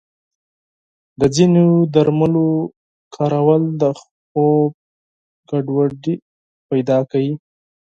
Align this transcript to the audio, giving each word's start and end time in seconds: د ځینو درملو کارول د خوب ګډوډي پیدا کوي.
د 1.19 1.21
ځینو 1.35 1.65
درملو 1.93 2.47
کارول 3.15 3.63
د 3.81 3.83
خوب 3.99 4.71
ګډوډي 5.49 6.15
پیدا 6.69 6.97
کوي. 7.11 7.33